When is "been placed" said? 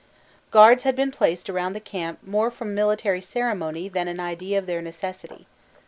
0.95-1.47